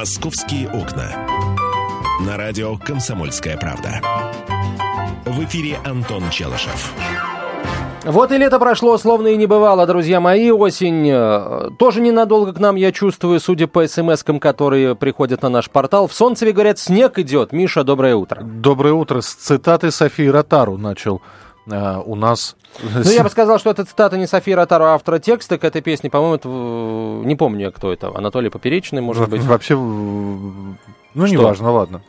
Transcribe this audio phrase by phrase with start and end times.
[0.00, 1.12] «Московские окна».
[2.26, 4.00] На радио «Комсомольская правда».
[5.26, 6.94] В эфире Антон Челышев.
[8.06, 10.50] Вот и лето прошло, словно и не бывало, друзья мои.
[10.50, 15.68] Осень э, тоже ненадолго к нам, я чувствую, судя по смс-кам, которые приходят на наш
[15.68, 16.08] портал.
[16.08, 17.52] В Солнцеве, говорят, снег идет.
[17.52, 18.40] Миша, доброе утро.
[18.42, 19.20] Доброе утро.
[19.20, 21.20] С цитаты Софии Ротару начал
[21.70, 22.56] э, у нас.
[22.82, 25.82] Ну, я бы сказал, что это цитата не Софии Ротару, а автора текста к этой
[25.82, 26.10] песне.
[26.10, 26.48] По-моему, это,
[27.26, 28.08] не помню, кто это.
[28.08, 29.42] Анатолий Поперечный, может быть.
[29.42, 30.76] Вообще, ну,
[31.14, 32.02] неважно, ладно.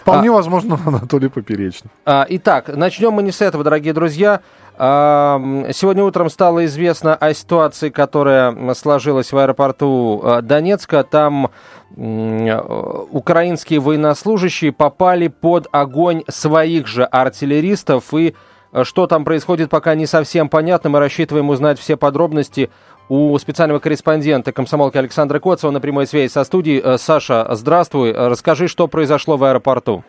[0.00, 1.90] Вполне а, возможно, Анатолий Поперечный.
[2.04, 4.40] А, итак, начнем мы не с этого, дорогие друзья.
[4.76, 5.38] А,
[5.72, 11.04] сегодня утром стало известно о ситуации, которая сложилась в аэропорту а, Донецка.
[11.04, 11.50] Там
[11.96, 18.14] украинские военнослужащие попали под огонь своих же артиллеристов.
[18.14, 18.36] И
[18.84, 20.90] что там происходит, пока не совсем понятно.
[20.90, 22.70] Мы рассчитываем узнать все подробности
[23.08, 26.80] у специального корреспондента комсомолки Александра Коцева на прямой связи со студией.
[26.82, 28.12] Э, Саша, здравствуй.
[28.12, 30.04] Расскажи, что произошло в аэропорту.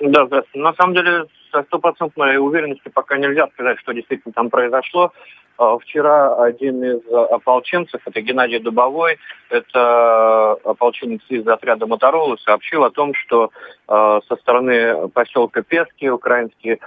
[0.00, 0.26] Да.
[0.54, 5.12] На самом деле, со стопроцентной уверенностью пока нельзя сказать, что действительно там произошло.
[5.56, 9.18] А, вчера один из ополченцев, это Геннадий Дубовой,
[9.50, 13.50] это ополченец из отряда Моторола, сообщил о том, что
[13.86, 16.78] со стороны поселка Пески украинские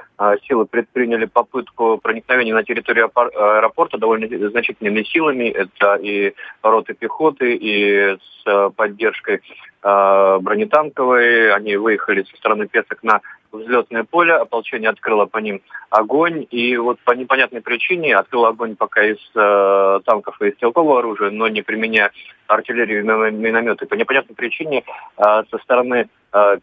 [0.48, 5.46] силы предприняли попытку проникновения на территорию аэропорта довольно значительными силами.
[5.50, 9.42] Это и роты пехоты, и с поддержкой
[9.82, 11.54] бронетанковой.
[11.54, 13.22] Они выехали со стороны Песок на
[13.58, 19.04] взлетное поле, ополчение открыло по ним огонь, и вот по непонятной причине открыло огонь пока
[19.04, 22.12] из э, танков и стрелкового оружия, но не применяя
[22.48, 23.86] артиллерию и минометы.
[23.86, 24.84] По непонятной причине
[25.18, 26.10] э, со стороны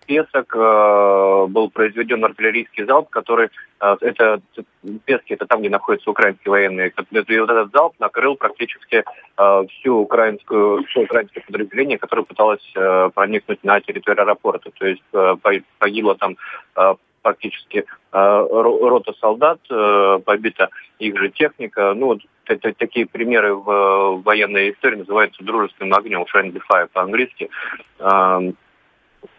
[0.07, 3.49] Песок э, был произведен артиллерийский залп, который,
[3.81, 4.41] э, это
[5.07, 9.05] Пески, это там, где находятся украинские военные, и вот этот залп накрыл практически
[9.37, 14.71] э, всю украинскую, все украинское подразделение, которое пыталось э, проникнуть на территорию аэропорта.
[14.71, 15.37] То есть э,
[15.79, 16.37] погибло там
[16.77, 21.95] э, практически э, рота солдат, э, побита их же техника.
[21.95, 27.49] Ну, вот такие примеры в военной истории называются дружественным огнем, friendly fire по-английски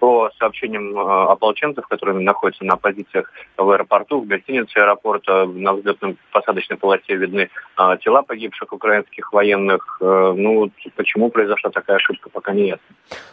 [0.06, 6.78] по сообщениям э, ополченцев, которые находятся на позициях в аэропорту, в гостинице аэропорта, на взлетно-посадочной
[6.78, 7.50] полосе видны
[7.80, 9.98] э, тела погибших украинских военных.
[10.02, 12.86] Э, ну, почему произошла такая ошибка, пока не ясно.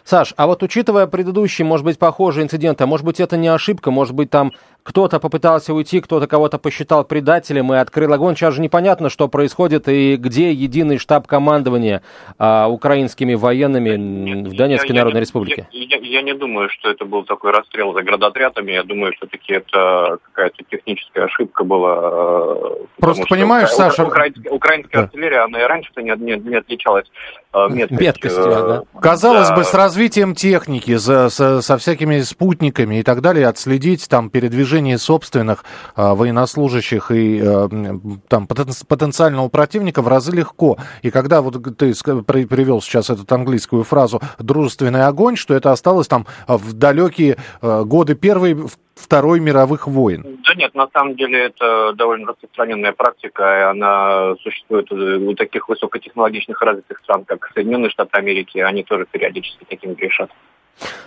[0.03, 3.91] Саш, а вот учитывая предыдущие, может быть, похожие инциденты, а может быть, это не ошибка,
[3.91, 4.53] может быть, там
[4.83, 8.35] кто-то попытался уйти, кто-то кого-то посчитал предателем и открыл огонь.
[8.35, 12.03] Сейчас же непонятно, что происходит и где единый штаб командования
[12.39, 15.69] а, украинскими военными Нет, в Донецкой я, Народной я, Республике.
[15.71, 18.73] Я, я, я не думаю, что это был такой расстрел за градотрядами.
[18.73, 22.01] Я думаю, что таки это какая-то техническая ошибка была.
[22.03, 23.91] Э, Просто понимаешь, укра...
[23.91, 24.05] Саша...
[24.05, 25.05] Украинская, украинская да.
[25.07, 27.07] артиллерия, она и раньше-то не, не, не отличалась
[27.53, 28.07] э, меткостью.
[28.07, 28.83] меткостью да.
[29.01, 29.57] Казалось да.
[29.57, 34.99] бы, с развитием техники, за, со, со всякими спутниками и так далее, отследить там передвижение
[34.99, 35.65] собственных
[35.97, 37.69] э, военнослужащих и э,
[38.29, 40.79] там потенциального противника в разы легко.
[41.03, 46.27] И когда вот ты привел сейчас эту английскую фразу «дружественный огонь», что это осталось там
[46.47, 48.57] в далекие э, годы Первой,
[48.95, 50.39] Второй мировых войн?
[50.47, 56.61] Да нет, на самом деле это довольно распространенная практика, и она существует у таких высокотехнологичных
[56.61, 60.31] развитых стран, как Соединенные Штаты Америки, они тоже периодически таким грешат.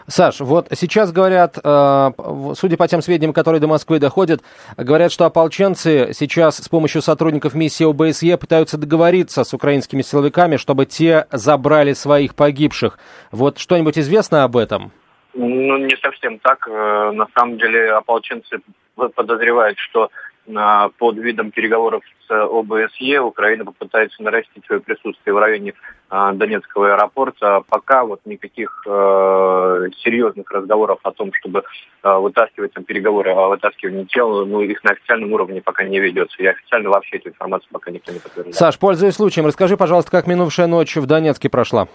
[0.08, 2.12] Саш, вот сейчас говорят, э,
[2.56, 4.42] судя по тем сведениям, которые до Москвы доходят,
[4.78, 10.86] говорят, что ополченцы сейчас с помощью сотрудников миссии ОБСЕ пытаются договориться с украинскими силовиками, чтобы
[10.86, 13.00] те забрали своих погибших.
[13.32, 14.92] Вот что-нибудь известно об этом?
[15.36, 16.68] Ну, не совсем так.
[16.68, 18.62] Э, на самом деле ополченцы
[18.96, 20.10] подозревают, что
[20.48, 25.74] э, под видом переговоров с ОБСЕ Украина попытается нарастить свое присутствие в районе
[26.10, 27.62] э, Донецкого аэропорта.
[27.68, 31.64] Пока вот никаких э, серьезных разговоров о том, чтобы
[32.02, 36.42] вытаскивать там переговоры о вытаскивании тел, ну, их на официальном уровне пока не ведется.
[36.42, 38.56] И официально вообще эту информацию пока никто не подтверждает.
[38.56, 41.88] Саш, пользуясь случаем, расскажи, пожалуйста, как минувшая ночь в Донецке прошла?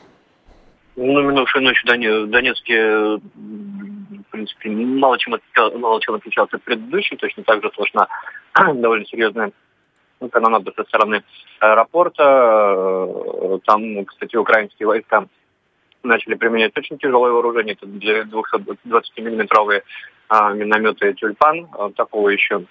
[1.02, 3.20] Ну, минувшей ночью в Донецке, в
[4.30, 5.34] принципе, мало чем,
[5.76, 8.06] мало чем отличался от предыдущей, точно так же слышна
[8.74, 9.50] довольно серьезная
[10.30, 11.22] канонада со стороны
[11.58, 13.08] аэропорта.
[13.64, 15.24] Там, кстати, украинские войска
[16.02, 17.78] начали применять очень тяжелое вооружение.
[17.80, 19.80] Это 220-миллиметровые
[20.28, 21.66] а, минометы «Тюльпан».
[21.96, 22.66] Такого еще,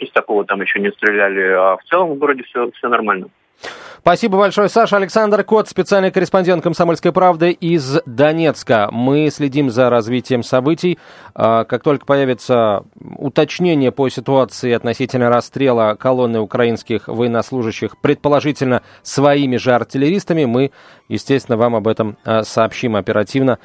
[0.00, 1.52] из такого там еще не стреляли.
[1.52, 3.28] А в целом в городе все, все нормально.
[4.02, 4.96] Спасибо большое, Саша.
[4.96, 8.88] Александр Кот, специальный корреспондент «Комсомольской правды» из Донецка.
[8.90, 10.98] Мы следим за развитием событий.
[11.36, 19.72] А, как только появится уточнение по ситуации относительно расстрела колонны украинских военнослужащих, предположительно своими же
[19.72, 20.72] артиллеристами, мы,
[21.08, 23.60] естественно, вам об этом а, сообщим оперативно.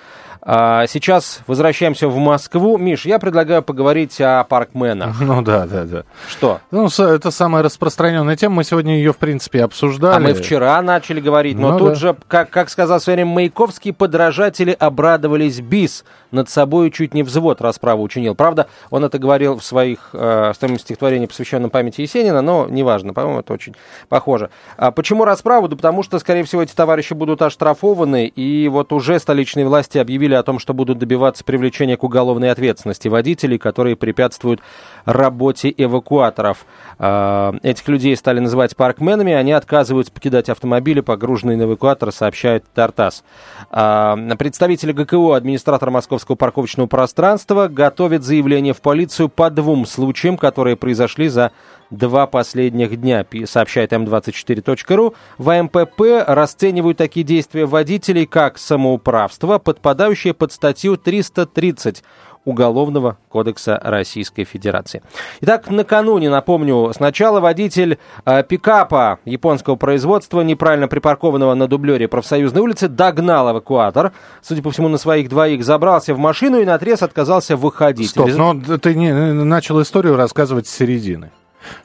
[0.49, 2.77] А, сейчас возвращаемся в Москву.
[2.77, 5.19] Миш, я предлагаю поговорить о паркменах.
[5.19, 6.03] Ну да, да, да.
[6.29, 6.61] Что?
[6.71, 8.57] Ну, это самая распространенная тема.
[8.57, 9.86] Мы сегодня ее, в принципе, обсуждали.
[10.01, 11.95] А мы вчера начали говорить, но ну, тут да.
[11.95, 16.03] же, как, как сказал в свое время Маяковский, подражатели обрадовались бис.
[16.29, 18.35] Над собой чуть не взвод расправу учинил.
[18.35, 23.13] Правда, он это говорил в своих э, в своем стихотворении, посвященном памяти Есенина, но неважно,
[23.13, 23.75] по-моему, это очень
[24.09, 24.49] похоже.
[24.75, 25.67] А почему расправу?
[25.69, 30.33] Да потому что, скорее всего, эти товарищи будут оштрафованы, и вот уже столичные власти объявили
[30.33, 34.61] о том, что будут добиваться привлечения к уголовной ответственности водителей, которые препятствуют
[35.05, 36.65] работе эвакуаторов.
[36.99, 43.25] А, этих людей стали называть паркменами, они отказываются покидать автомобили, погруженные на эвакуатор, сообщает Тартас.
[43.69, 50.77] А, представители ГКО, администратор московского парковочного пространства, готовят заявление в полицию по двум случаям, которые
[50.77, 51.51] произошли за
[51.89, 55.15] два последних дня, сообщает М24.ру.
[55.37, 62.03] В АМПП расценивают такие действия водителей как самоуправство, подпадающее под статью 330
[62.47, 65.03] Уголовного кодекса Российской Федерации.
[65.41, 72.87] Итак, накануне, напомню, сначала водитель э, пикапа японского производства, неправильно припаркованного на дублере профсоюзной улицы,
[72.87, 74.13] догнал эвакуатор.
[74.41, 78.11] Судя по всему, на своих двоих забрался в машину и на отрез отказался выходить.
[78.11, 81.31] Стоп, но ты не, начал историю рассказывать с середины.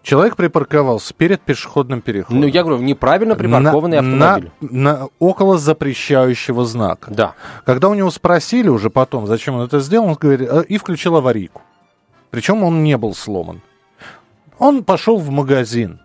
[0.03, 2.41] Человек припарковался перед пешеходным переходом.
[2.41, 4.51] Ну, я говорю, неправильно припаркованный на, автомобиль.
[4.61, 7.13] На, на, около запрещающего знака.
[7.13, 7.35] Да.
[7.65, 11.17] Когда у него спросили уже потом, зачем он это сделал, он говорит, «Э, и включил
[11.17, 11.63] аварийку.
[12.31, 13.63] Причем он не был сломан.
[14.59, 16.01] Он пошел в магазин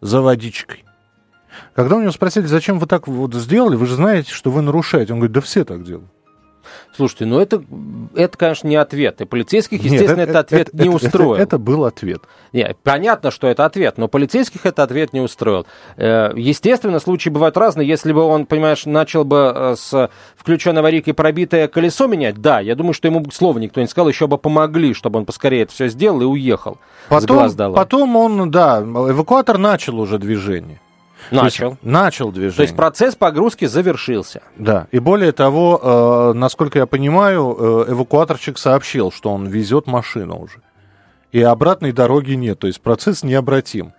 [0.00, 0.84] за водичкой.
[1.74, 5.12] Когда у него спросили, зачем вы так вот сделали, вы же знаете, что вы нарушаете.
[5.12, 6.10] Он говорит, да все так делают.
[6.96, 7.62] Слушайте, ну это,
[8.14, 9.20] это, конечно, не ответ.
[9.20, 11.34] И полицейских, естественно, Нет, это, этот ответ это, не это, устроил.
[11.34, 12.22] Это, это был ответ.
[12.52, 15.66] Нет, понятно, что это ответ, но полицейских это ответ не устроил.
[15.96, 17.88] Э, естественно, случаи бывают разные.
[17.88, 22.74] Если бы он, понимаешь, начал бы э, с включенной аварийкой пробитое колесо менять, да, я
[22.74, 25.88] думаю, что ему слова никто не сказал, еще бы помогли, чтобы он поскорее это все
[25.88, 26.78] сделал и уехал.
[27.08, 30.80] Потом, потом он, да, эвакуатор начал уже движение.
[31.30, 31.70] Начал.
[31.70, 32.56] Есть, начал движение.
[32.56, 34.42] То есть процесс погрузки завершился.
[34.56, 34.86] Да.
[34.90, 40.60] И более того, э, насколько я понимаю, э, эвакуаторщик сообщил, что он везет машину уже.
[41.32, 42.58] И обратной дороги нет.
[42.60, 43.92] То есть процесс необратим.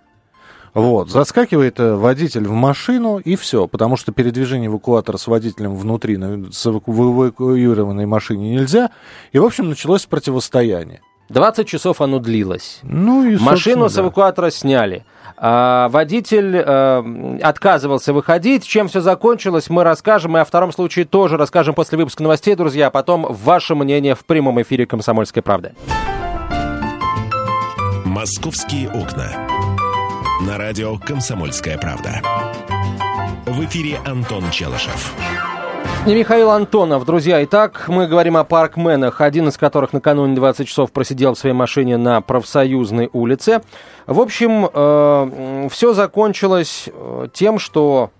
[0.76, 6.16] Вот, заскакивает э, водитель в машину и все, потому что передвижение эвакуатора с водителем внутри
[6.52, 8.90] с эваку- в эвакуированной машине нельзя.
[9.32, 11.00] И, в общем, началось противостояние.
[11.30, 12.80] 20 часов оно длилось.
[12.82, 15.06] Ну и, Машину с эвакуатора сняли.
[15.36, 17.04] А, водитель а,
[17.42, 18.66] отказывался выходить.
[18.66, 20.36] Чем все закончилось, мы расскажем.
[20.36, 22.88] И о втором случае тоже расскажем после выпуска новостей, друзья.
[22.88, 25.74] А потом ваше мнение в прямом эфире «Комсомольской правды».
[28.04, 29.30] «Московские окна».
[30.46, 32.22] На радио «Комсомольская правда».
[33.46, 35.14] В эфире Антон Челышев.
[36.06, 37.04] И Михаил Антонов.
[37.04, 41.52] Друзья, итак, мы говорим о паркменах, один из которых накануне 20 часов просидел в своей
[41.52, 43.60] машине на профсоюзной улице.
[44.06, 48.12] В общем, э, все закончилось э, тем, что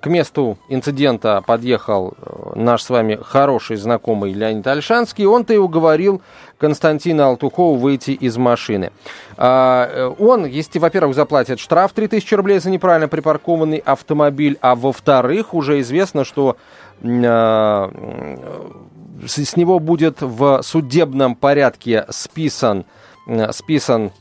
[0.00, 5.26] к месту инцидента подъехал э, наш с вами хороший знакомый Леонид Альшанский.
[5.26, 6.22] Он-то и уговорил
[6.58, 8.90] Константина Алтухова выйти из машины.
[9.36, 15.54] А, э, он, если, во-первых, заплатит штраф 3000 рублей за неправильно припаркованный автомобиль, а во-вторых,
[15.54, 16.56] уже известно, что
[19.26, 22.84] с него будет в судебном порядке списан,
[23.50, 24.12] списан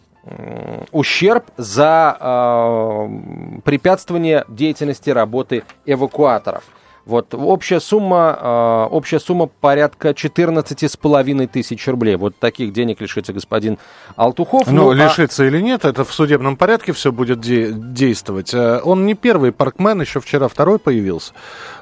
[0.92, 6.64] ущерб за э, препятствование деятельности работы эвакуаторов.
[7.10, 12.16] Вот общая сумма, э, общая сумма порядка 14,5 тысяч рублей.
[12.18, 13.80] Вот таких денег лишится господин
[14.16, 14.68] Алтухов.
[14.68, 15.48] Ну, ну а лишится а...
[15.48, 18.54] или нет, это в судебном порядке все будет де- действовать.
[18.54, 21.34] Э, он не первый паркмен, еще вчера второй появился.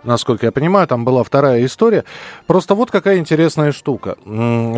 [0.05, 2.05] Насколько я понимаю, там была вторая история.
[2.45, 4.15] Просто вот какая интересная штука.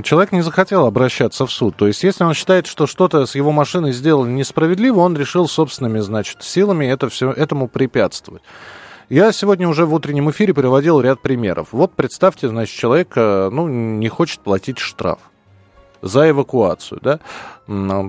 [0.03, 1.75] Человек не захотел обращаться в суд.
[1.75, 5.99] То есть, если он считает, что что-то с его машиной сделали несправедливо, он решил собственными,
[5.99, 8.41] значит, силами это все, этому препятствовать.
[9.09, 11.69] Я сегодня уже в утреннем эфире приводил ряд примеров.
[11.71, 15.17] Вот представьте, значит, человек э, ну, не хочет платить штраф
[16.03, 17.19] за эвакуацию, да?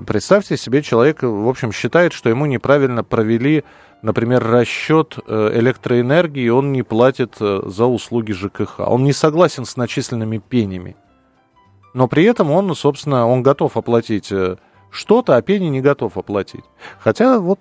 [0.05, 3.63] Представьте себе, человек, в общем, считает, что ему неправильно провели,
[4.03, 8.81] например, расчет э, электроэнергии, и он не платит э, за услуги ЖКХ.
[8.81, 10.95] Он не согласен с начисленными пенями.
[11.95, 14.31] Но при этом он, собственно, он готов оплатить
[14.91, 16.63] что-то, а пени не готов оплатить.
[16.99, 17.59] Хотя вот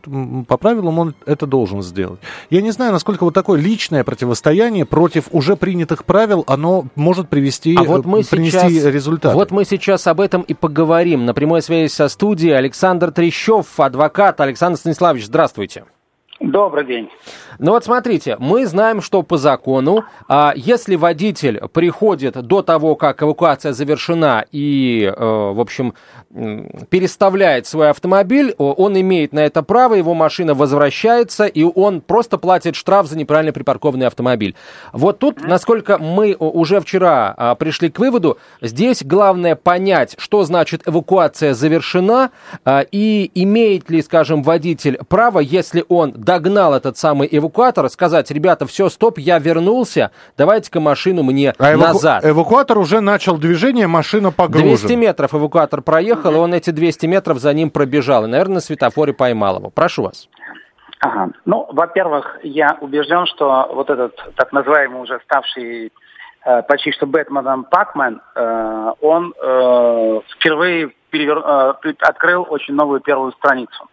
[0.49, 2.21] по правилам он это должен сделать.
[2.51, 7.77] Я не знаю, насколько вот такое личное противостояние против уже принятых правил, оно может привести,
[7.77, 9.35] а вот мы принести сейчас, результат.
[9.35, 11.25] Вот мы сейчас об этом и поговорим.
[11.25, 14.41] На прямой связи со студией Александр Трещев, адвокат.
[14.41, 15.85] Александр Станиславович, здравствуйте.
[16.41, 17.11] Добрый день.
[17.59, 23.23] Ну вот смотрите, мы знаем, что по закону, а, если водитель приходит до того, как
[23.23, 25.93] эвакуация завершена и, э, в общем,
[26.89, 32.77] переставляет свой автомобиль, он имеет на это право, его машина возвращается, и он просто платит
[32.77, 34.55] штраф за неправильно припаркованный автомобиль.
[34.93, 40.89] Вот тут, насколько мы уже вчера а, пришли к выводу, здесь главное понять, что значит
[40.89, 42.31] эвакуация завершена,
[42.65, 48.65] а, и имеет ли, скажем, водитель право, если он догнал этот самый эвакуатор, сказать, ребята,
[48.65, 52.25] все, стоп, я вернулся, давайте-ка машину мне а назад.
[52.25, 54.77] Эвакуатор уже начал движение, машина погружена.
[54.77, 58.61] 200 метров эвакуатор проехал, и он эти 200 метров за ним пробежал, и, наверное, на
[58.61, 59.71] светофоре поймал его.
[59.71, 60.29] Прошу вас.
[61.01, 61.31] Ага.
[61.47, 65.93] Ну, во-первых, я убежден, что вот этот так называемый уже ставший
[66.45, 71.39] э, почти что Бэтменом Пакмен, э, он э, впервые перевер...
[72.03, 73.90] открыл очень новую первую страницу.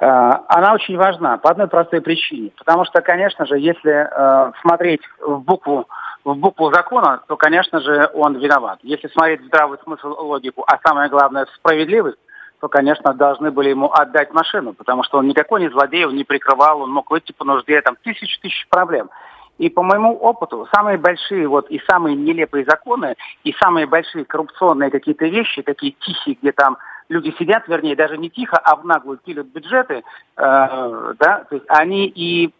[0.00, 2.50] Э, она очень важна по одной простой причине.
[2.58, 5.88] Потому что, конечно же, если э, смотреть в букву,
[6.24, 8.78] в букву закона, то, конечно же, он виноват.
[8.82, 12.18] Если смотреть здравый смысл, логику, а самое главное, справедливость,
[12.60, 16.24] то, конечно, должны были ему отдать машину, потому что он никакой не злодей, он не
[16.24, 19.10] прикрывал, он мог выйти по нужде, там тысяч-тысяч проблем.
[19.58, 24.90] И по моему опыту, самые большие вот и самые нелепые законы, и самые большие коррупционные
[24.90, 26.76] какие-то вещи, такие тихие, где там
[27.08, 30.02] люди сидят, вернее, даже не тихо, а в наглую пилят бюджеты, э,
[30.36, 32.52] да, то есть они и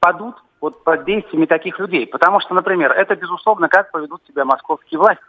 [0.00, 2.06] падут вот под действиями таких людей.
[2.06, 5.22] Потому что, например, это, безусловно, как поведут себя московские власти.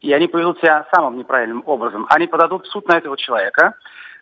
[0.00, 2.06] И они поведут себя самым неправильным образом.
[2.08, 3.74] Они подадут в суд на этого человека.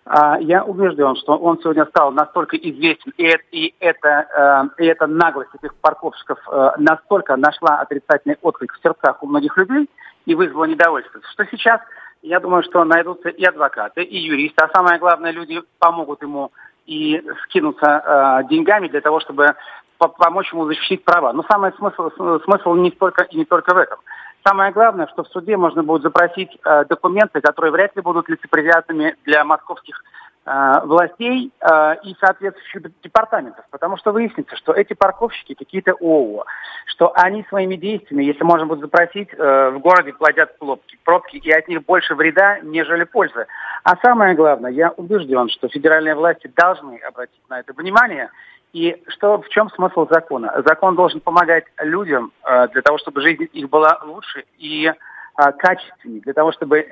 [0.05, 4.87] А, я убежден, что он сегодня стал настолько известен, и, это, и, это, э, и
[4.87, 9.91] эта наглость этих парковщиков э, настолько нашла отрицательный отклик в сердцах у многих людей
[10.25, 11.81] и вызвала недовольство, что сейчас
[12.27, 16.51] я думаю, что найдутся и адвокаты, и юристы, а самое главное, люди помогут ему
[16.85, 19.55] и скинуться э, деньгами для того, чтобы
[19.99, 21.33] помочь ему защитить права.
[21.33, 22.11] Но самый смысл,
[22.45, 23.99] смысл не только и не только в этом.
[24.47, 29.17] Самое главное, что в суде можно будет запросить э, документы, которые вряд ли будут лицеприятными
[29.25, 30.03] для московских
[30.47, 36.45] властей э, и соответствующих департаментов, потому что выяснится, что эти парковщики какие-то ООО,
[36.87, 41.51] что они своими действиями, если можно будет запросить, э, в городе плодят пробки, пробки, и
[41.51, 43.47] от них больше вреда, нежели пользы.
[43.83, 48.31] А самое главное, я убежден, что федеральные власти должны обратить на это внимание,
[48.73, 50.63] и что, в чем смысл закона?
[50.65, 54.93] Закон должен помогать людям для того, чтобы жизнь их была лучше и
[55.35, 56.87] качественнее, для того, чтобы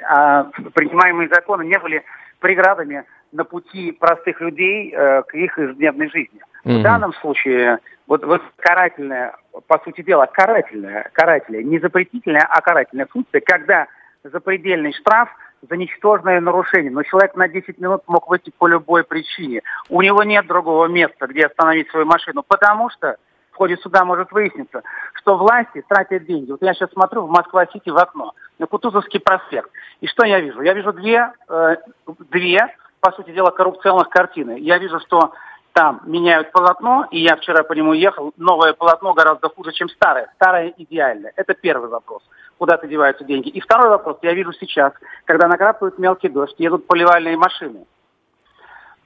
[0.75, 2.03] принимаемые законы не были
[2.41, 3.05] преградами
[3.35, 6.41] на пути простых людей э, к их ежедневной жизни.
[6.65, 6.79] Mm-hmm.
[6.79, 9.37] В данном случае вот, вот карательная,
[9.67, 13.87] по сути дела, карательная, карательная, не запретительная, а карательная функция, когда
[14.23, 15.29] запредельный штраф
[15.69, 16.91] за ничтожное нарушение.
[16.91, 19.63] Но человек на 10 минут мог выйти по любой причине.
[19.89, 23.17] У него нет другого места, где остановить свою машину, потому что
[23.51, 24.83] в ходе суда может выясниться,
[25.15, 26.51] что власти тратят деньги.
[26.51, 29.71] Вот я сейчас смотрю в Москва-Сити в окно, на Кутузовский проспект.
[30.01, 30.61] И что я вижу?
[30.61, 31.77] Я вижу две, э,
[32.31, 32.69] две
[33.05, 34.57] по сути дела, коррупционных картины.
[34.59, 35.35] Я вижу, что
[35.75, 40.33] там меняют полотно, и я вчера по нему ехал, новое полотно гораздо хуже, чем старое.
[40.37, 41.35] Старое идеальное.
[41.37, 42.23] Это первый вопрос.
[42.57, 43.51] Куда-то деваются деньги.
[43.51, 44.95] И второй вопрос я вижу сейчас,
[45.27, 47.85] когда накрапывает мелкий дождь, едут поливальные машины.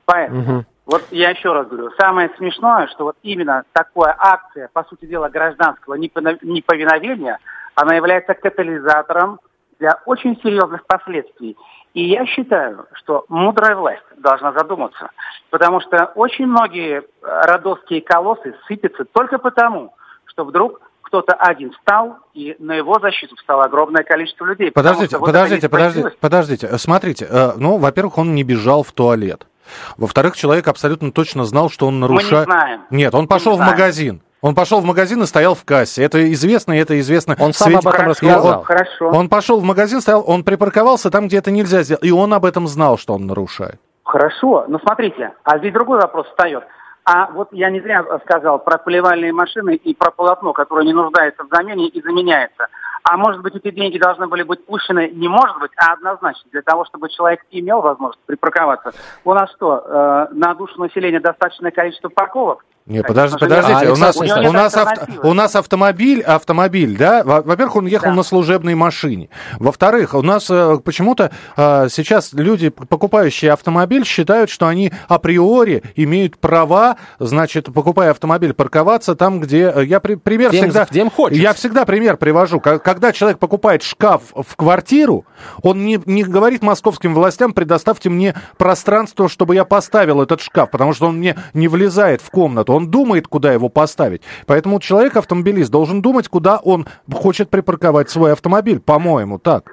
[0.05, 0.65] Поэтому, угу.
[0.87, 5.29] вот я еще раз говорю, самое смешное, что вот именно такая акция, по сути дела,
[5.29, 7.41] гражданского неповиновения,
[7.75, 9.41] она является катализатором
[9.79, 11.57] для очень серьезных последствий.
[11.95, 15.11] И я считаю, что мудрая власть должна задуматься,
[15.51, 19.95] потому что очень многие родовские колоссы сыпятся только потому,
[20.27, 24.71] что вдруг кто-то один встал, и на его защиту встало огромное количество людей.
[24.71, 26.79] Подождите, подождите, подождите, подождите.
[26.79, 29.47] Смотрите, э, ну, во-первых, он не бежал в туалет.
[29.97, 32.47] Во-вторых, человек абсолютно точно знал, что он нарушает...
[32.47, 32.81] Мы не знаем.
[32.91, 34.23] Нет, он пошел в магазин.
[34.41, 36.05] Он пошел в магазин и стоял в кассе.
[36.05, 37.37] Это известно, и это известно.
[37.41, 37.85] Он сам Свет...
[37.85, 38.59] об этом рассказал.
[38.59, 39.09] Он, Хорошо.
[39.11, 42.05] Он пошел в магазин, стоял, он припарковался там, где это нельзя сделать.
[42.05, 43.81] И он об этом знал, что он нарушает.
[44.05, 46.65] Хорошо, но смотрите, а здесь другой вопрос встает.
[47.05, 51.45] А вот я не зря сказал про поливальные машины и про полотно, которое не нуждается
[51.45, 52.69] в замене и заменяется.
[53.03, 56.63] А может быть, эти деньги должны были быть пущены не может быть, а однозначно, для
[56.63, 58.93] того, чтобы человек имел возможность припарковаться.
[59.25, 62.65] У нас что, э, на душу населения достаточное количество парковок?
[62.89, 67.23] Не, подожди, подождите, а, у нас, у, у, нас авто, у нас автомобиль, автомобиль, да,
[67.23, 68.15] во-первых, он ехал да.
[68.15, 69.29] на служебной машине.
[69.59, 76.39] Во-вторых, у нас э, почему-то э, сейчас люди, покупающие автомобиль, считают, что они априори имеют
[76.39, 79.71] права, значит, покупая автомобиль, парковаться там, где...
[79.71, 80.87] Э, я при, пример где всегда...
[80.91, 81.43] Где им хочется.
[81.43, 82.59] Я всегда пример привожу.
[82.59, 85.27] Когда человек покупает шкаф в квартиру,
[85.61, 90.95] он не, не говорит московским властям, предоставьте мне пространство, чтобы я поставил этот шкаф, потому
[90.95, 94.23] что он мне не влезает в комнату он думает, куда его поставить.
[94.47, 99.65] Поэтому человек, автомобилист, должен думать, куда он хочет припарковать свой автомобиль, по-моему, так.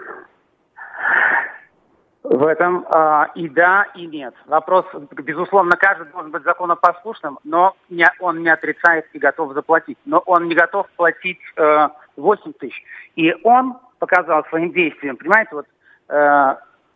[2.23, 4.33] В этом э, и да, и нет.
[4.47, 9.99] Вопрос, безусловно, каждый должен быть законопослушным, но не, он не отрицает и готов заплатить.
[10.05, 12.83] Но он не готов платить э, 8 тысяч.
[13.15, 15.67] И он показал своим действием, понимаете, вот
[16.09, 16.55] э,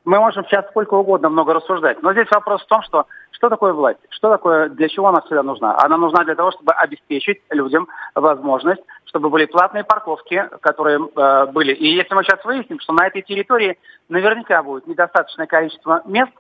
[0.10, 3.74] мы можем сейчас сколько угодно много рассуждать, но здесь вопрос в том, что что такое
[3.74, 4.00] власть?
[4.10, 5.78] Что такое, для чего она всегда нужна?
[5.78, 11.74] Она нужна для того, чтобы обеспечить людям возможность, чтобы были платные парковки, которые э, были.
[11.74, 13.78] И если мы сейчас выясним, что на этой территории
[14.10, 16.34] наверняка будет недостаточное количество мест,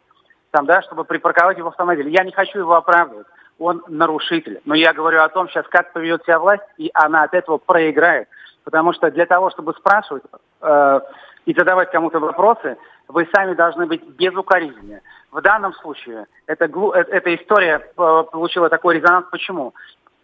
[0.51, 2.09] там, да, чтобы припарковать его автомобиль.
[2.09, 3.27] Я не хочу его оправдывать.
[3.59, 4.61] Он нарушитель.
[4.65, 8.27] Но я говорю о том сейчас, как поведет себя власть, и она от этого проиграет.
[8.63, 10.23] Потому что для того, чтобы спрашивать
[10.61, 10.99] э,
[11.45, 15.01] и задавать кому-то вопросы, вы сами должны быть безукоризненны.
[15.31, 19.27] В данном случае эта, э, эта история э, получила такой резонанс.
[19.31, 19.73] Почему?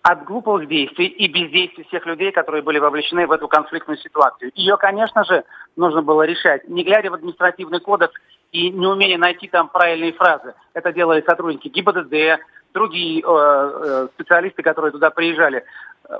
[0.04, 4.51] От глупых действий и бездействий всех людей, которые были вовлечены в эту конфликтную ситуацию.
[4.54, 5.44] Ее, конечно же,
[5.75, 8.13] нужно было решать, не глядя в административный кодекс
[8.51, 10.54] и не умея найти там правильные фразы.
[10.74, 12.39] Это делали сотрудники ГИБДД,
[12.75, 15.65] другие э, э, специалисты, которые туда приезжали.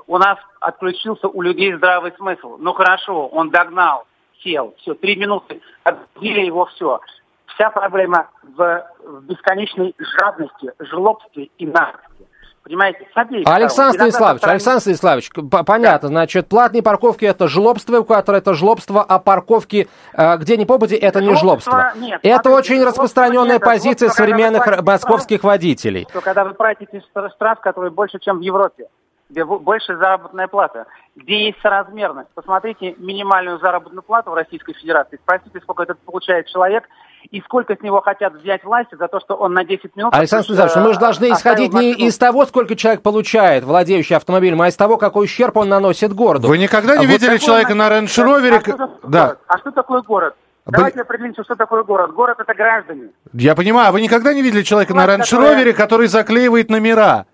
[0.06, 2.56] У нас отключился у людей здравый смысл.
[2.58, 4.04] Ну хорошо, он догнал,
[4.42, 7.00] сел, все, три минуты, отбили его все.
[7.46, 12.26] Вся проблема в, в бесконечной жадности, жлобстве и наглости.
[12.66, 14.54] Понимаете, с обеих Александр Станиславович, стороны...
[14.54, 15.30] Александр Станиславович,
[15.64, 20.96] понятно, значит, платные парковки это жлобство, эвакуатор это жлобство, а парковки э, где ни попади
[20.96, 21.92] это не жлобство.
[21.94, 26.08] Нет, это смотрите, очень распространенная позиция современных платите, московских водителей.
[26.10, 27.04] Что когда вы платите
[27.36, 28.88] штраф, который больше, чем в Европе,
[29.28, 32.28] где больше заработная плата, где есть соразмерность.
[32.34, 36.84] Посмотрите минимальную заработную плату в Российской Федерации, спросите, сколько это получает человек,
[37.30, 40.14] и сколько с него хотят взять власти за то, что он на 10 минут...
[40.14, 44.68] Александр Станиславович, мы же должны исходить не из того, сколько человек получает, владеющий автомобилем, а
[44.68, 46.46] из того, какой ущерб он наносит городу.
[46.46, 48.98] Вы никогда не а видели вот человека на Range Rover?
[49.02, 49.36] А, да.
[49.48, 50.36] а что такое город?
[50.66, 52.12] Давайте определимся, что такое город.
[52.12, 53.10] Город это граждане.
[53.32, 57.26] Я понимаю, а вы никогда не видели человека на Range Rover, который заклеивает номера?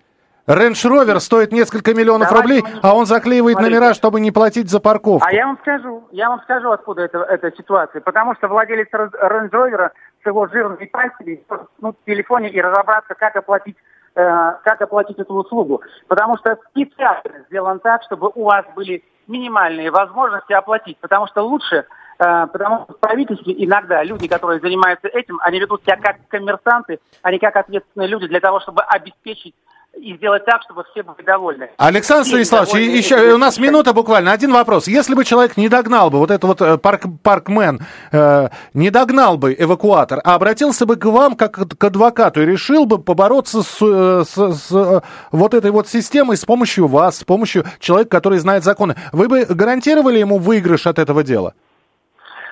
[0.47, 3.79] Range Rover стоит несколько миллионов Давайте рублей, а он заклеивает Смотрите.
[3.79, 5.25] номера, чтобы не платить за парковку.
[5.25, 8.01] А я вам скажу, я вам скажу, откуда это, эта ситуация.
[8.01, 11.43] Потому что владелец Range Rover с его жирными пальцами
[11.79, 13.77] ну, в телефоне и разобраться, как оплатить
[14.15, 15.81] э, как оплатить эту услугу.
[16.09, 20.97] Потому что специально сделан так, чтобы у вас были минимальные возможности оплатить.
[20.99, 21.85] Потому что лучше,
[22.19, 26.99] э, потому что в правительстве иногда люди, которые занимаются этим, они ведут себя как коммерсанты,
[27.21, 29.55] а не как ответственные люди для того, чтобы обеспечить
[29.95, 31.69] и сделать так, чтобы все были довольны.
[31.77, 34.31] Александр Станиславович, еще у нас минута буквально.
[34.31, 34.87] Один вопрос.
[34.87, 37.79] Если бы человек не догнал бы, вот этот вот э, парк, паркмен,
[38.11, 42.85] э, не догнал бы эвакуатор, а обратился бы к вам как к адвокату и решил
[42.85, 45.01] бы побороться с, э, с, с э,
[45.31, 49.45] вот этой вот системой с помощью вас, с помощью человека, который знает законы, вы бы
[49.45, 51.53] гарантировали ему выигрыш от этого дела?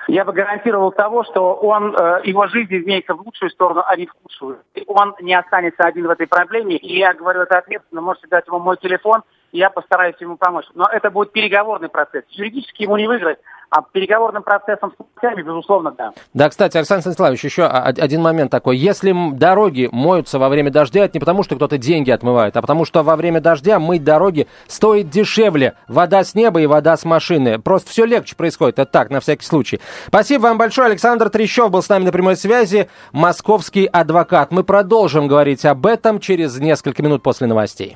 [0.08, 4.08] Я бы гарантировал того, что он, э, его жизнь изменится в лучшую сторону, а не
[4.08, 4.60] в худшую.
[4.88, 6.78] Он не останется один в этой проблеме.
[6.78, 10.66] И я говорю это ответственно, можете дать ему мой телефон, я постараюсь ему помочь.
[10.74, 12.24] Но это будет переговорный процесс.
[12.30, 13.40] Юридически ему не выиграть,
[13.72, 16.12] а переговорным процессом с властями, безусловно, да.
[16.34, 18.76] Да, кстати, Александр Станиславович, еще один момент такой.
[18.76, 22.84] Если дороги моются во время дождя, это не потому, что кто-то деньги отмывает, а потому
[22.84, 25.76] что во время дождя мыть дороги стоит дешевле.
[25.88, 27.60] Вода с неба и вода с машины.
[27.60, 28.78] Просто все легче происходит.
[28.78, 29.80] Это так, на всякий случай.
[30.08, 30.88] Спасибо вам большое.
[30.88, 32.90] Александр Трещев был с нами на прямой связи.
[33.14, 34.52] Московский адвокат.
[34.52, 37.96] Мы продолжим говорить об этом через несколько минут после новостей.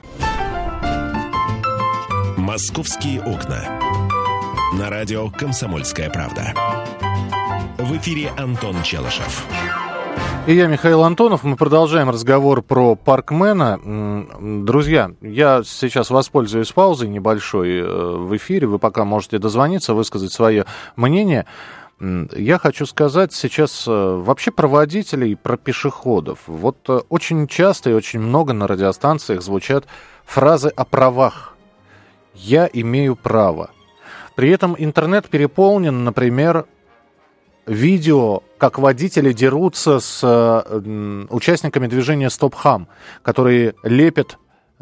[2.38, 3.85] «Московские окна».
[4.74, 6.54] На радио «Комсомольская правда».
[7.78, 9.46] В эфире Антон Челышев.
[10.48, 11.44] И я, Михаил Антонов.
[11.44, 13.80] Мы продолжаем разговор про паркмена.
[14.66, 18.68] Друзья, я сейчас воспользуюсь паузой небольшой э, в эфире.
[18.68, 21.46] Вы пока можете дозвониться, высказать свое мнение.
[22.00, 26.40] Я хочу сказать сейчас э, вообще про водителей, про пешеходов.
[26.48, 29.86] Вот э, очень часто и очень много на радиостанциях звучат
[30.26, 31.56] фразы о правах.
[32.34, 33.70] Я имею право.
[34.36, 36.66] При этом интернет переполнен, например,
[37.66, 42.88] видео, как водители дерутся с э, участниками движения Стоп Хам,
[43.22, 44.38] которые лепят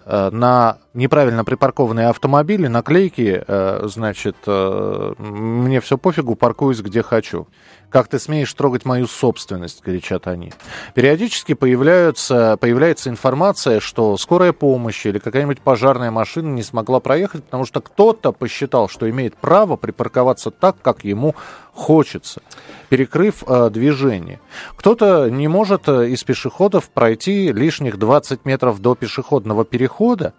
[0.05, 7.47] э, на неправильно припаркованные автомобили, наклейки, э, значит, э, мне все пофигу, паркуюсь где хочу.
[7.93, 10.51] Как ты смеешь трогать мою собственность, кричат они.
[10.95, 17.65] Периодически появляются, появляется информация, что скорая помощь или какая-нибудь пожарная машина не смогла проехать, потому
[17.65, 21.35] что кто-то посчитал, что имеет право припарковаться так, как ему
[21.71, 22.41] хочется,
[22.89, 24.39] перекрыв э, движение.
[24.75, 30.33] Кто-то не может э, из пешеходов пройти лишних 20 метров до пешеходного перехода,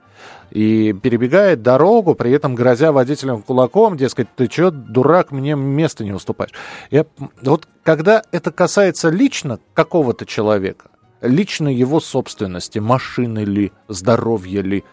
[0.51, 6.13] и перебегает дорогу, при этом грозя водителям кулаком, дескать, ты что, дурак, мне место не
[6.13, 6.53] уступаешь.
[6.91, 7.07] Я,
[7.43, 14.85] вот когда это касается лично какого-то человека, лично его собственности, машины ли, здоровья ли,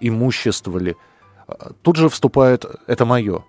[0.00, 0.96] имущества ли,
[1.82, 3.44] тут же вступает «это мое».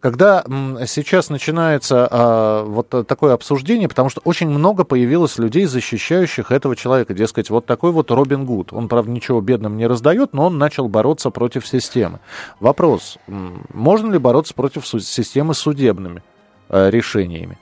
[0.00, 0.44] Когда
[0.86, 7.14] сейчас начинается а, вот такое обсуждение, потому что очень много появилось людей, защищающих этого человека.
[7.14, 8.72] Дескать, вот такой вот Робин Гуд.
[8.72, 12.20] Он, правда, ничего бедным не раздает, но он начал бороться против системы.
[12.60, 16.22] Вопрос, можно ли бороться против системы судебными
[16.68, 17.58] э, решениями?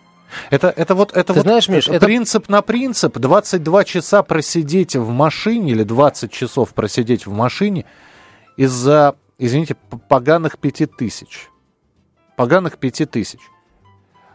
[0.50, 2.04] Это, это вот, это Ты вот знаешь, Миш, это...
[2.04, 3.16] принцип на принцип.
[3.16, 7.84] 22 часа просидеть в машине или 20 часов просидеть в машине
[8.56, 9.76] из-за, извините,
[10.08, 11.48] поганых пяти тысяч
[12.36, 13.40] поганых пяти тысяч.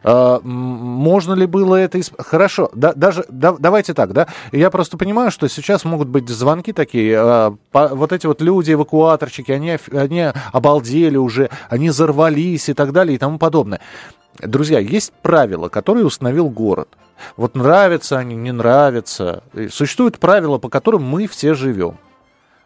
[0.03, 1.99] А, можно ли было это...
[1.99, 2.15] Исп...
[2.19, 4.27] Хорошо, да, даже да, давайте так, да.
[4.51, 7.17] Я просто понимаю, что сейчас могут быть звонки такие.
[7.19, 13.15] А, вот эти вот люди, эвакуаторщики, они, они обалдели уже, они взорвались и так далее
[13.15, 13.79] и тому подобное.
[14.39, 16.89] Друзья, есть правила, которые установил город.
[17.37, 19.43] Вот нравятся они, не нравятся.
[19.69, 21.97] Существуют правила, по которым мы все живем.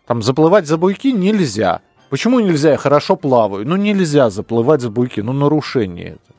[0.06, 1.82] Там заплывать за буйки нельзя.
[2.10, 2.72] Почему нельзя?
[2.72, 3.68] Я хорошо плаваю.
[3.68, 5.22] Ну, нельзя заплывать за буйки.
[5.22, 6.36] Ну, нарушение это.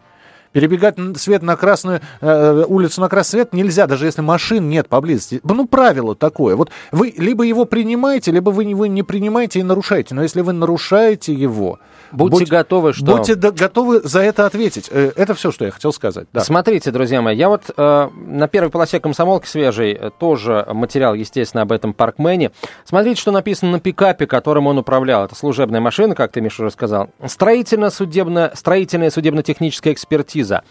[0.53, 5.41] Перебегать свет на красную э, улицу на красный свет нельзя, даже если машин нет поблизости.
[5.45, 6.57] Ну, правило такое.
[6.57, 10.15] Вот вы либо его принимаете, либо вы, вы не принимаете и нарушаете.
[10.15, 11.79] Но если вы нарушаете его,
[12.17, 13.05] Будьте будь, готовы, что...
[13.05, 14.89] Будьте до, готовы за это ответить.
[14.91, 16.27] Э, это все, что я хотел сказать.
[16.33, 16.41] Да.
[16.41, 21.63] Смотрите, друзья мои, я вот э, на первой полосе комсомолки свежей э, тоже материал, естественно,
[21.63, 22.53] об этом паркмене.
[22.85, 25.25] Смотрите, что написано на пикапе, которым он управлял.
[25.25, 27.11] Это служебная машина, как ты, Миша, уже сказал.
[27.25, 30.63] Строительно-судебно, строительная судебно-техническая экспертиза.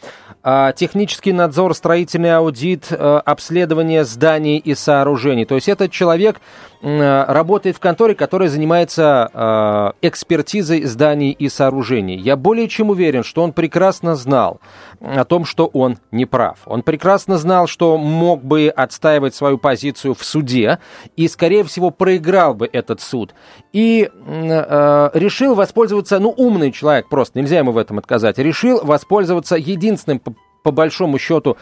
[0.44, 5.46] Э, технический надзор, строительный аудит, э, обследование зданий и сооружений.
[5.46, 6.40] То есть этот человек
[6.88, 12.18] Э, работает в конторе, которая занимается э, экспертизой зданий и сооружений.
[12.18, 14.60] Я более чем уверен, что он прекрасно знал
[15.00, 16.60] о том, что он не прав.
[16.66, 20.80] Он прекрасно знал, что мог бы отстаивать свою позицию в суде
[21.16, 23.34] и, скорее всего, проиграл бы этот суд.
[23.74, 29.56] И э, решил воспользоваться, ну, умный человек просто, нельзя ему в этом отказать, решил воспользоваться
[29.56, 31.58] единственным, по, по большому счету,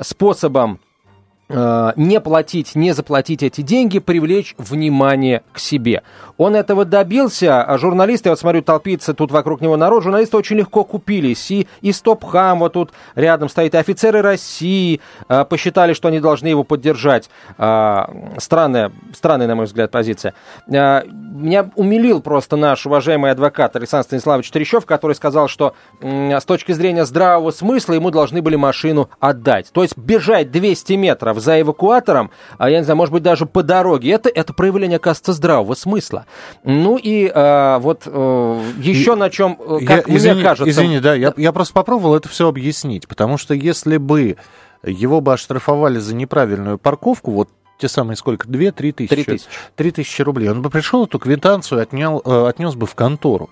[0.00, 0.80] способом
[1.48, 6.02] не платить, не заплатить эти деньги, привлечь внимание к себе.
[6.38, 10.56] Он этого добился, а журналисты, я вот смотрю, толпится тут вокруг него народ, журналисты очень
[10.56, 16.08] легко купились, и, и Стопхам вот тут рядом стоит, и офицеры России э, посчитали, что
[16.08, 17.30] они должны его поддержать.
[17.56, 18.04] Э,
[18.38, 20.34] странная, странная, на мой взгляд, позиция.
[20.68, 26.44] Э, меня умилил просто наш уважаемый адвокат Александр Станиславович Терещев, который сказал, что э, с
[26.44, 29.70] точки зрения здравого смысла ему должны были машину отдать.
[29.72, 33.46] То есть бежать 200 метров километров за эвакуатором, а я не знаю, может быть, даже
[33.46, 34.10] по дороге.
[34.10, 36.26] Это, это проявление, оказывается, здравого смысла.
[36.64, 40.70] Ну и э, вот э, еще и, на чем, э, как я, мне извини, кажется...
[40.70, 44.36] Извини, да, я, я просто попробовал это все объяснить, потому что если бы
[44.82, 49.14] его бы оштрафовали за неправильную парковку, вот те самые сколько, две-три тысячи?
[49.14, 49.48] Три тысячи.
[49.74, 50.48] Три тысячи рублей.
[50.50, 53.50] Он бы пришел эту квитанцию, отнял, э, отнес бы в контору.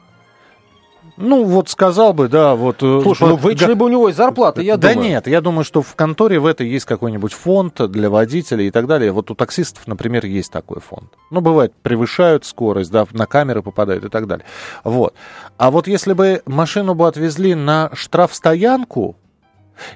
[1.16, 2.82] Ну, вот сказал бы, да, вот...
[2.82, 5.04] Э, Слушай, ну вычли бы у него из зарплаты, я да думаю.
[5.04, 8.70] Да нет, я думаю, что в конторе в этой есть какой-нибудь фонд для водителей и
[8.70, 9.12] так далее.
[9.12, 11.12] Вот у таксистов, например, есть такой фонд.
[11.30, 14.44] Ну, бывает, превышают скорость, да, на камеры попадают и так далее.
[14.82, 15.14] Вот.
[15.56, 19.16] А вот если бы машину бы отвезли на штрафстоянку,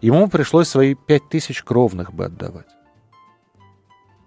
[0.01, 2.67] ему пришлось свои 5 тысяч кровных бы отдавать.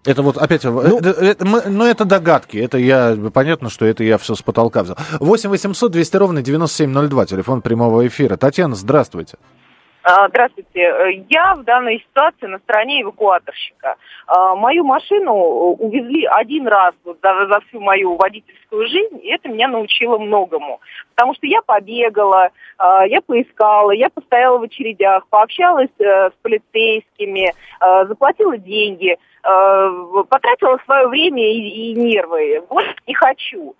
[0.03, 4.03] Это вот опять, ну, это, это, мы, ну это догадки, это я, понятно, что это
[4.03, 4.97] я все с потолка взял.
[5.19, 8.35] 8 800 200 ровно 9702, телефон прямого эфира.
[8.35, 9.37] Татьяна, здравствуйте.
[9.37, 9.60] А,
[10.03, 11.25] здравствуйте.
[11.29, 13.95] Я в данной ситуации на стороне эвакуаторщика.
[14.25, 20.17] А, мою машину увезли один раз за, всю мою водительскую жизнь, и это меня научило
[20.17, 20.81] многому.
[21.13, 27.53] Потому что я побегала, а, я поискала, я постояла в очередях, пообщалась э, с полицейскими,
[27.79, 32.63] заплатила деньги, потратила свое время и, нервы.
[32.69, 33.75] Вот не хочу.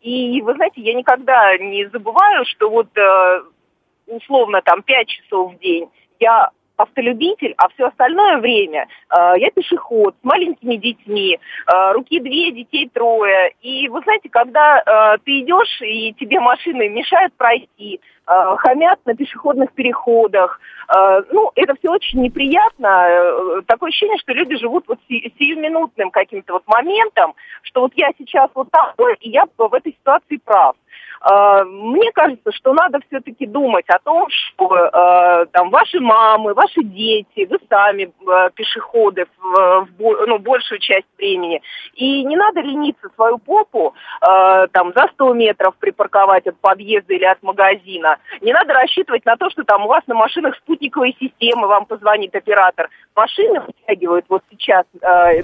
[0.00, 2.88] И вы знаете, я никогда не забываю, что вот
[4.06, 5.88] условно там 5 часов в день
[6.20, 12.50] я автолюбитель, а все остальное время э, я пешеход с маленькими детьми, э, руки две,
[12.50, 13.54] детей трое.
[13.62, 19.14] И вы знаете, когда э, ты идешь и тебе машины мешают пройти, э, хамят на
[19.14, 23.06] пешеходных переходах, э, ну, это все очень неприятно.
[23.08, 28.10] Э, такое ощущение, что люди живут вот си- сиюминутным каким-то вот моментом, что вот я
[28.18, 30.74] сейчас вот такой, и я в этой ситуации прав.
[31.24, 36.82] Э, мне кажется, что надо все-таки думать о том, что э, там ваши мамы, ваши
[36.82, 41.62] дети, вы сами э, пешеходы в, в ну, большую часть времени.
[41.94, 47.42] И не надо лениться свою попу там за 100 метров припарковать от подъезда или от
[47.42, 48.18] магазина.
[48.40, 52.34] Не надо рассчитывать на то, что там у вас на машинах спутниковые системы, вам позвонит
[52.34, 52.88] оператор.
[53.14, 54.84] Машины вытягивают вот сейчас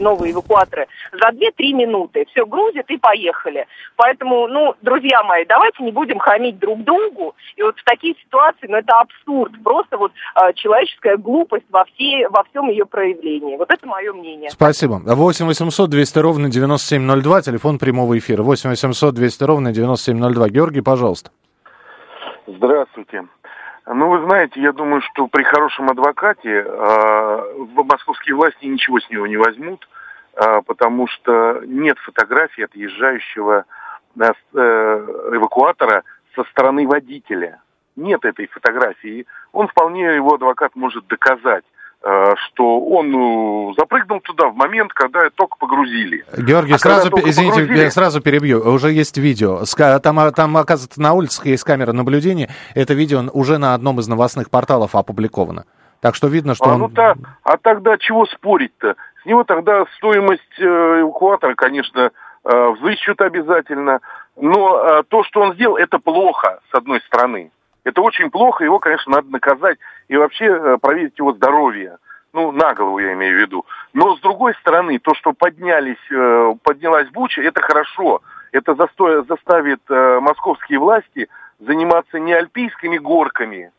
[0.00, 2.26] новые эвакуаторы за 2-3 минуты.
[2.30, 3.66] Все грузят и поехали.
[3.96, 7.34] Поэтому, ну, друзья мои, давайте давайте не будем хамить друг другу.
[7.56, 12.26] И вот в такие ситуации, ну это абсурд, просто вот э, человеческая глупость во, всей,
[12.28, 13.56] во всем ее проявлении.
[13.56, 14.50] Вот это мое мнение.
[14.50, 15.00] Спасибо.
[15.04, 18.42] 8 800 200 ровно 9702, телефон прямого эфира.
[18.42, 20.48] 8 800 200 ровно 9702.
[20.48, 21.30] Георгий, пожалуйста.
[22.46, 23.24] Здравствуйте.
[23.86, 27.38] Ну, вы знаете, я думаю, что при хорошем адвокате э,
[27.74, 29.88] московские власти ничего с него не возьмут,
[30.36, 33.79] э, потому что нет фотографии отъезжающего Э,
[34.16, 36.02] эвакуатора
[36.34, 37.60] со стороны водителя.
[37.96, 39.26] Нет этой фотографии.
[39.52, 41.64] Он вполне, его адвокат может доказать
[42.02, 46.24] э, что он ну, запрыгнул туда в момент, когда только погрузили.
[46.38, 47.84] Георгий, а сразу, извините, погрузили...
[47.84, 48.60] я сразу перебью.
[48.60, 49.62] Уже есть видео.
[50.02, 52.48] Там, а, там, оказывается, на улицах есть камера наблюдения.
[52.74, 55.64] Это видео уже на одном из новостных порталов опубликовано.
[56.00, 56.80] Так что видно, что а, он...
[56.80, 58.96] Ну, та, а тогда чего спорить-то?
[59.22, 64.00] С него тогда стоимость э, эвакуатора, конечно, Э, взыщут обязательно.
[64.36, 67.50] Но э, то, что он сделал, это плохо, с одной стороны.
[67.84, 71.98] Это очень плохо, его, конечно, надо наказать и вообще э, проверить его здоровье.
[72.32, 73.66] Ну, на голову я имею в виду.
[73.92, 75.98] Но, с другой стороны, то, что поднялись,
[76.62, 78.22] поднялась буча, это хорошо.
[78.52, 83.72] Это заставит московские власти заниматься не альпийскими горками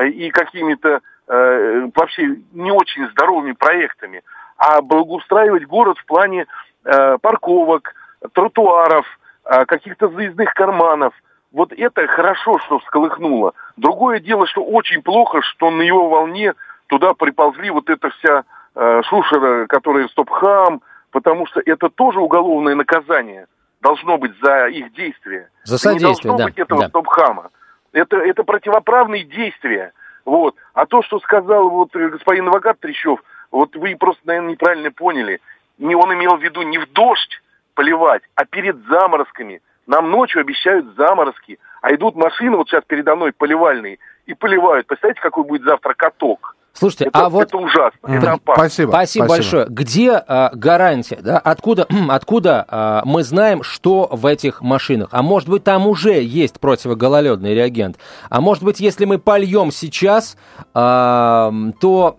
[0.00, 4.22] и какими-то вообще не очень здоровыми проектами,
[4.56, 6.46] а благоустраивать город в плане
[6.84, 7.94] парковок,
[8.32, 9.06] тротуаров,
[9.44, 11.14] а, каких-то заездных карманов.
[11.52, 13.54] Вот это хорошо, что всколыхнуло.
[13.76, 16.52] Другое дело, что очень плохо, что на его волне
[16.88, 23.46] туда приползли вот эта вся э, шушера, которая стоп-хам, потому что это тоже уголовное наказание
[23.80, 25.48] должно быть за их действия.
[25.64, 26.44] За содействие, Не должно да.
[26.44, 26.88] быть этого да.
[26.88, 27.50] стоп-хама.
[27.92, 29.92] Это, это противоправные действия.
[30.24, 30.56] Вот.
[30.74, 35.40] А то, что сказал вот господин адвокат Трещев, вот вы просто, наверное, неправильно поняли.
[35.78, 37.40] Не, он имел в виду не в дождь,
[37.78, 39.62] поливать, а перед заморозками.
[39.86, 44.88] Нам ночью обещают заморозки, а идут машины вот сейчас передо мной поливальные и поливают.
[44.88, 46.56] Представляете, какой будет завтра каток?
[46.72, 47.44] Слушайте, это, а вот...
[47.44, 48.18] Это ужасно, mm.
[48.18, 48.62] это опасно.
[48.64, 48.90] Спасибо.
[48.90, 49.28] Спасибо, Спасибо.
[49.28, 49.66] большое.
[49.68, 51.38] Где а, гарантия, да?
[51.38, 55.10] Откуда, откуда а, мы знаем, что в этих машинах?
[55.12, 57.96] А может быть, там уже есть противогололедный реагент?
[58.28, 60.36] А может быть, если мы польем сейчас,
[60.74, 62.18] а, то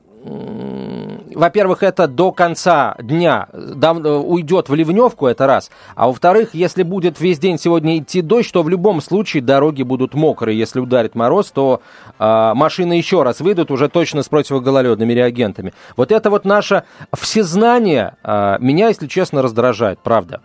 [1.39, 5.71] во-первых, это до конца дня уйдет в ливневку, это раз.
[5.95, 10.13] А во-вторых, если будет весь день сегодня идти дождь, то в любом случае дороги будут
[10.13, 10.57] мокрые.
[10.57, 11.81] Если ударит мороз, то
[12.19, 15.73] э, машины еще раз выйдут уже точно с противогололедными реагентами.
[15.95, 20.41] Вот это вот наше всезнание э, меня, если честно, раздражает, правда.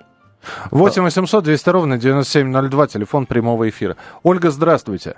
[0.70, 3.96] 8 800 200 ровно 9702, телефон прямого эфира.
[4.22, 5.16] Ольга, здравствуйте.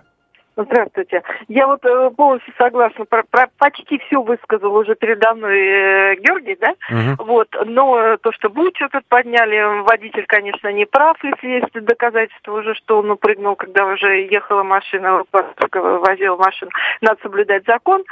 [0.57, 1.23] Здравствуйте.
[1.49, 6.57] Я вот э, полностью согласна, про, про, почти все высказал уже передо мной э, Георгий,
[6.59, 6.71] да?
[6.89, 7.25] Угу.
[7.27, 12.75] Вот, но то, что Буч этот подняли, водитель, конечно, не прав, если есть доказательства уже,
[12.75, 15.25] что он упрыгнул, когда уже ехала машина,
[15.71, 16.71] возил машину.
[17.03, 18.05] Надо соблюдать закон.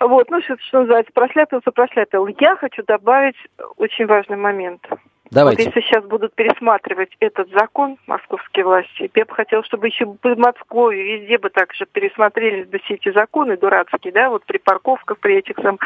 [0.00, 2.26] Вот, ну, что, что называется, прослятывался, прослятывал.
[2.40, 3.36] Я хочу добавить
[3.76, 4.84] очень важный момент.
[5.32, 5.64] Давайте.
[5.64, 10.16] Вот если сейчас будут пересматривать этот закон московские власти, я бы хотела, чтобы еще в
[10.16, 15.18] Подмосковье везде бы так же пересмотрелись бы все эти законы дурацкие, да, вот при парковках,
[15.18, 15.78] при этих сам,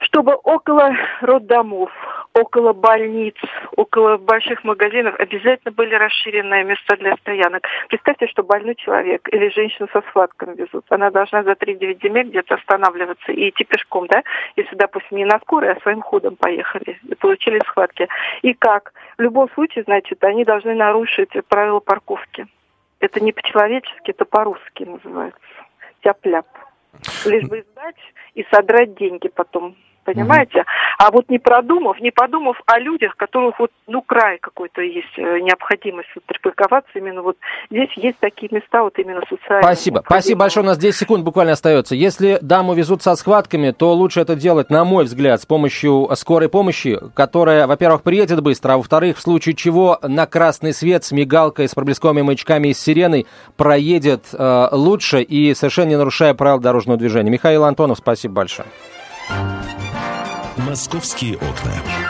[0.00, 1.92] чтобы около роддомов,
[2.36, 3.34] около больниц,
[3.76, 7.66] около больших магазинов обязательно были расширенные места для стоянок.
[7.88, 10.84] Представьте, что больной человек или женщину со схватками везут.
[10.90, 14.22] Она должна за 3-9 земель где-то останавливаться и идти пешком, да,
[14.54, 18.06] если, допустим, не на скорой, а своим ходом поехали и получили схватки.
[18.42, 18.92] И как?
[19.16, 22.46] В любом случае, значит, они должны нарушить правила парковки.
[23.00, 25.40] Это не по-человечески, это по-русски называется.
[26.02, 26.46] Тяп-ляп.
[27.24, 30.60] Лишь бы сдать и содрать деньги потом понимаете?
[30.60, 30.66] Угу.
[30.98, 35.40] А вот не продумав, не подумав о людях, которых вот, ну, край какой-то есть э,
[35.40, 37.36] необходимость вот, припарковаться, именно вот
[37.70, 39.62] здесь есть такие места, вот именно социальные.
[39.62, 40.02] Спасибо.
[40.06, 41.94] Спасибо большое, у нас 10 секунд буквально остается.
[41.94, 46.48] Если даму везут со схватками, то лучше это делать, на мой взгляд, с помощью скорой
[46.48, 51.68] помощи, которая, во-первых, приедет быстро, а во-вторых, в случае чего на красный свет с мигалкой,
[51.68, 56.98] с проблесковыми маячками и с сиреной проедет э, лучше и совершенно не нарушая правил дорожного
[56.98, 57.30] движения.
[57.30, 58.68] Михаил Антонов, спасибо большое.
[60.66, 62.05] «Московские окна».